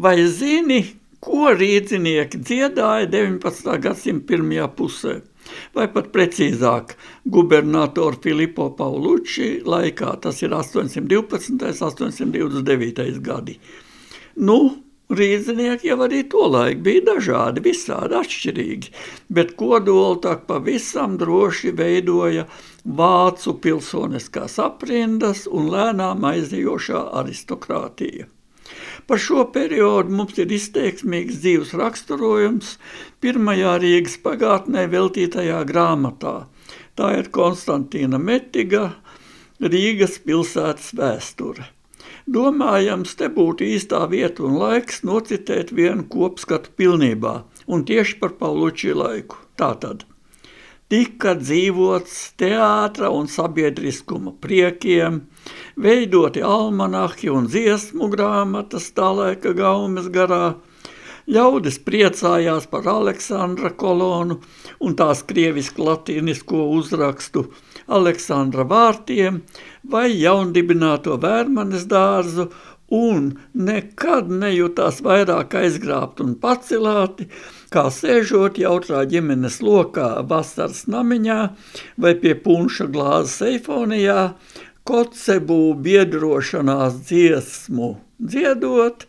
[0.00, 0.78] Vai zini,
[1.20, 3.74] ko rīdzinieki dziedāja 19.
[3.84, 5.16] gadsimta pirmajā pusē?
[5.76, 6.94] Vai pat precīzāk,
[7.34, 11.50] gubernatora Filipo Paulucci laikā, tas ir 812.
[11.52, 13.20] un 829.
[13.28, 13.58] gadi.
[14.40, 14.60] Nu,
[15.10, 18.92] Rīznieki jau arī tolaik bija dažādi, visādi atšķirīgi,
[19.36, 22.48] bet kodolu tā pavisam droši veidoja
[22.86, 28.30] vācu pilsoniskās aprindas un lēnām aizijošā aristokrātija.
[29.06, 32.76] Par šo periodu mums ir izteiksmīgs dzīves raksturojums
[33.24, 36.36] pirmajā Rīgas pagātnē veltītajā grāmatā.
[36.94, 38.92] Tā ir Konstantīna Metiga
[39.60, 41.66] Rīgas pilsētas vēsture.
[42.30, 47.34] Domājams, te būtu īstā vieta un laiks nocitēt vienu kopskatu pilnībā,
[47.66, 49.40] un tieši par Paulučī laiku.
[49.58, 50.04] Tātad
[50.90, 55.20] tika dzīvots teātra un sabiedriskuma priekiem,
[55.80, 60.56] veidoti almanahi un dziesmu grāmatas tā laika gaumes garā,
[61.30, 64.40] Ļaudis priecājās par Aleksandra kolonu
[64.82, 67.44] un tās krievisku latīnisko uzrakstu
[67.86, 69.42] Aleksandra vārtiem
[69.92, 72.48] vai jaundibināto vērmanes dārzu
[72.90, 77.28] un nekad nejūtās vairāk aizgrābt un pacelāti,
[77.70, 81.38] kā sēžot jautrā ģimenes lokā vasaras namiņā
[82.02, 84.32] vai pie punša glāzes eifonijā,
[84.90, 89.04] kocebū biedrošanās dziesmu dziedot,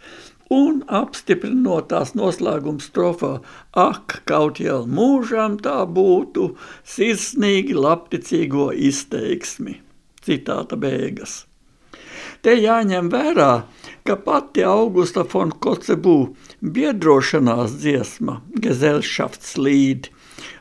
[0.51, 3.31] un apstiprinot tās noslēguma strofā,
[3.73, 6.51] ak, kaut jau mūžam tā būtu,
[6.95, 9.79] sirsnīgi labticīgo izteiksmi.
[10.21, 11.45] Citāta beigas.
[12.45, 13.51] Te jāņem vērā,
[14.05, 16.17] ka pati Augusta von Kocebū
[16.61, 20.11] biedrošanās dziesma, Gesellschaftslīd,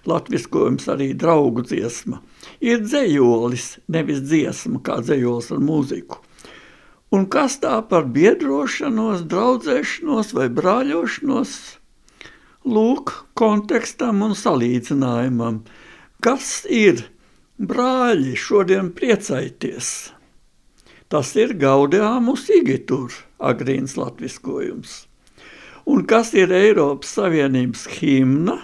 [0.08, 2.20] latviskojums arī draugu dziesma,
[2.60, 6.20] ir dzējolis, nevis dziesma kā dzējols ar mūziku.
[7.10, 11.54] Un kas tā par biedrošanos, draudzēšanos vai brāļošanos?
[12.70, 15.62] Lūk, kontekstam un salīdzinājumam.
[16.22, 17.06] Kas ir
[17.58, 19.90] brāļi šodien priecājieties?
[21.10, 24.92] Tas ir Gaudiāmus Igitur, agrīns latviskojums.
[25.90, 28.60] Un kas ir Eiropas Savienības himna?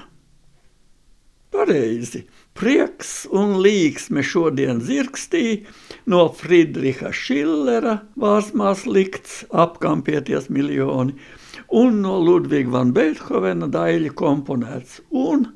[1.67, 2.21] Pareizi,
[2.55, 5.65] Prieks un līksme šodien zirgstī
[6.07, 11.17] no Friedriha Šillera vārsmās likts apkampieties miljoni
[11.81, 15.49] un no Ludviga van Beethovena daļa komponēts un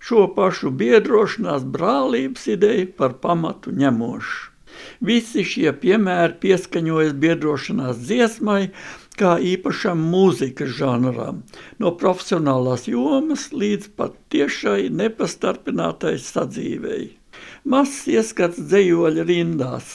[0.00, 4.54] šo pašu biedrošanās brālības ideju par pamatu ņemošu.
[5.04, 8.62] Visi šie piemēri pieskaņojas biedrošanās dziesmai,
[9.18, 11.42] kā īpašam mūzikas žanram,
[11.82, 17.02] no profesionālās jomas līdz pat tiešai nepastarpinātai sadzīvei.
[17.68, 19.90] Mazs ieskats dzējoļa rindās.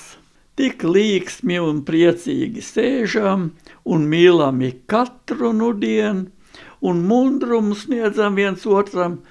[0.59, 3.47] Tik līksmi un priecīgi sēžam
[3.89, 6.27] un mīlami katru nudienu,
[6.83, 9.21] un mundrumu sniedzam viens otram,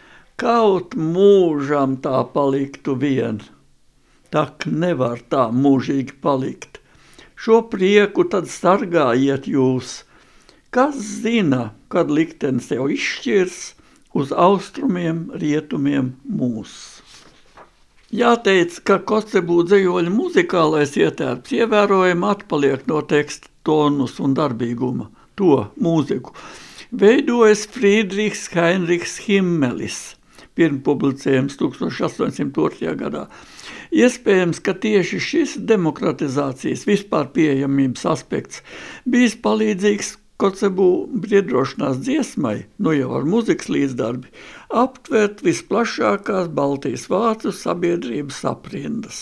[0.41, 3.43] kaut mūžam tā paliktu vien.
[4.33, 6.72] Tak nevar tā mūžīgi palikt.
[7.43, 10.03] Šo prieku tad sargājiet jūs.
[10.71, 10.95] Kas
[11.25, 13.57] zina, kad liktenis jau izšķirs
[14.15, 16.77] uz austrumiem, rietumiem mūs.
[18.15, 26.37] Jāteic, ka Kocebū dzējoļa muzikālais ietērps ievērojami atpaliek no teksta tonus un darbīguma, to mūziku.
[26.95, 30.13] Veidojas Friedrichs Heinrichs Himmelis,
[30.59, 32.95] pirmpublicējums 1802.
[33.01, 33.27] gadā.
[33.93, 38.65] Iespējams, ka tieši šis demokratizācijas vispār pieejamības aspekts
[39.05, 40.89] bijis palīdzīgs Kocebū
[41.23, 44.33] briedrošanās dziesmai, nu jau ar muzikas līdzdarbi,
[44.75, 49.21] aptvert visplašākās Baltijas vācu sabiedrības aprindas.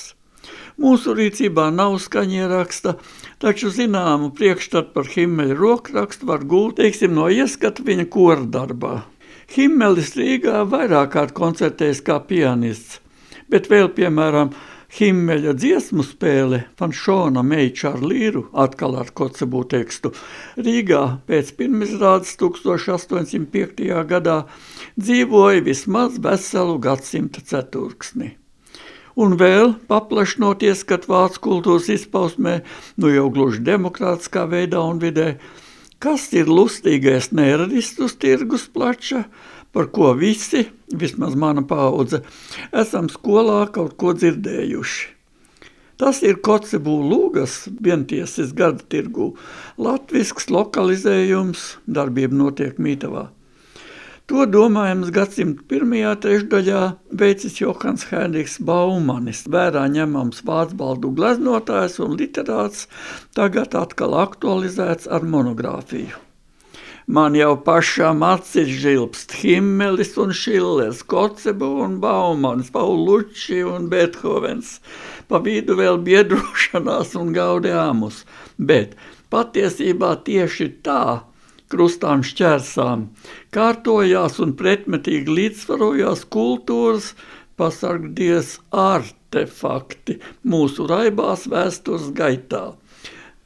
[0.81, 2.95] Mūsu rīcībā nav skaņieraksta,
[3.43, 8.95] taču zināmu priekšstatu par Himmeļa rokrakstu var gūt, teiksim, no ieskata viņa kora darbā.
[9.51, 13.01] Himmelis Rīgā vairāk kārt koncertējis kā pianists,
[13.51, 14.53] bet vēl, piemēram,
[14.95, 20.13] Himmeļa dziesmu spēle Fanšona Meiča ar līru, atkal ar Kocebu tekstu,
[20.55, 23.83] Rīgā pēc pirmizrādes 1805.
[24.11, 24.37] gadā
[24.99, 28.37] dzīvoja vismaz veselu gadsimta ceturksni.
[29.19, 32.61] Un vēl paplašinoties, kad vācu kultūras izpausmē,
[33.03, 35.33] nu jau gluži demokrātiskā veidā un vidē,
[36.01, 39.25] kas ir lustīgais neradistus tirgus plača,
[39.73, 42.23] par ko visi, vismaz mana paudze,
[42.73, 45.09] esam skolā kaut ko dzirdējuši.
[46.01, 49.35] Tas ir Kocebū lūgas vientiesis gada tirgū,
[49.77, 53.27] latvisks lokalizējums, darbība notiek Mītavā.
[54.31, 56.81] To domājams gadsimta pirmajā trešdaļā
[57.19, 62.85] veicis Johans Heinrichs Baumanis, vērā ņemams vācu baldu gleznotājs un literāts,
[63.35, 66.21] tagad atkal aktualizēts ar monogrāfiju.
[67.11, 74.77] Man jau pašām acis žilpst Himmelis un Šillers, Kocebu un Baumans, Pauluči un Bethovens.
[75.27, 78.23] Pa vidu vēl biedrošanās un gaudējumus,
[78.63, 78.95] bet
[79.35, 81.03] patiesībā tieši tā
[81.73, 83.07] krustām šķērsām
[83.57, 87.15] kārtojās un pretmetīgi līdzsvarojās kultūras
[87.61, 90.21] pasargdies artefakti
[90.55, 92.71] mūsu raibās vēstures gaitā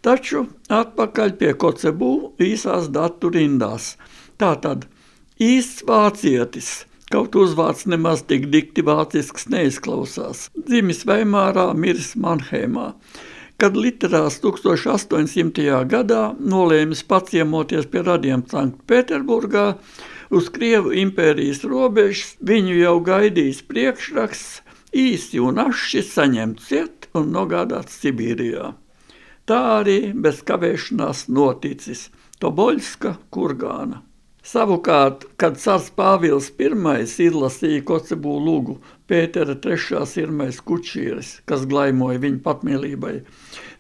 [0.04, 2.12] taču atpakaļ pie Kocebū
[2.44, 3.94] īsās datu rindās.
[4.40, 4.84] Tātad
[5.40, 6.72] īsts vācietis,
[7.12, 12.92] kaut uzvārds nemaz tik dikti vācisks neizklausās, dzimis Veimārā, miris Manheimā.
[13.60, 15.84] Kad literārs 1800.
[15.86, 19.66] gadā nolēmis paciemoties pie radiem Sanktpēterburgā,
[20.34, 24.62] uz Krievu impērijas robežas viņu jau gaidījis priekšraksts
[24.94, 28.72] īsi un aši saņemt ciet un nogādāt Sibīrijā.
[29.46, 32.08] Tā arī bez kavēšanās noticis
[32.40, 34.02] Toboļska kurgāna.
[34.44, 36.68] Savukārt, kad cars Pāvils I
[37.24, 38.74] izlasīja Kocebū lūgu
[39.08, 43.14] Pētera III sirmais kučīris, kas glaimoja viņa patmīlībai,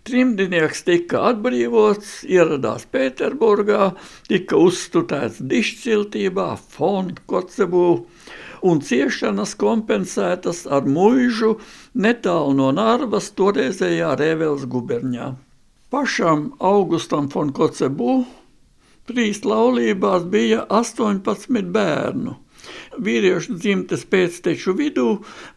[0.08, 3.90] trimdinieks tika atbrīvots, ieradās Pēterburgā,
[4.30, 7.88] tika uzstutēts dišciltībā, fon Kocebū,
[8.64, 11.58] un ciešanas kompensētas ar muižu
[11.92, 15.34] netālu no Narvas toreizējā Rēvels guberņā.
[15.92, 18.16] Pašam Augustam von Kocebu
[19.08, 22.38] trīs laulībās bija 18 bērnu.
[23.06, 25.08] Vīriešu dzimtes pēcteču vidū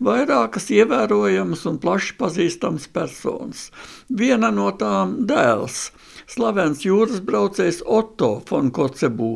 [0.03, 3.67] vairākas ievērojamas un plaši pazīstamas personas.
[4.09, 5.91] Viena no tām dēls,
[6.27, 9.31] slavens jūras braucējs Otto von Kocebu.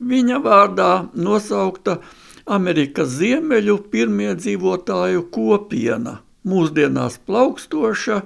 [0.00, 2.00] Viņa vārdā nosaukta
[2.44, 6.18] Amerikas ziemeļu pirmie dzīvotāju kopiena,
[6.48, 8.20] mūsdienās plaukstoša,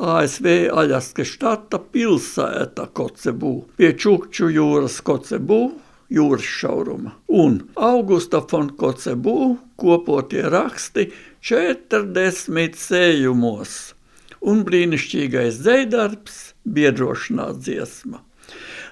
[0.00, 0.48] ASV
[0.82, 5.60] Aļaskas štata pilsēta Kocebū pie Čukču jūras Kocebū
[6.10, 7.14] jūras šauruma.
[7.28, 11.10] Un Augusta von Kocebū kopotie raksti
[11.46, 13.78] 40 sējumos
[14.40, 18.22] un brīnišķīgais dzejdarbs biedrošanās dziesma.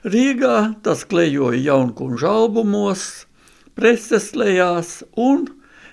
[0.06, 3.26] Rīgā tas klejoja jaunkunžu albumos,
[3.74, 5.48] preses lejās un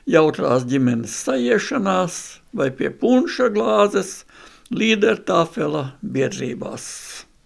[0.09, 2.19] jautrās ģimenes sajiešanās
[2.55, 4.17] vai pie punša glāzes–
[4.73, 6.85] Līdertāfela biedrībās.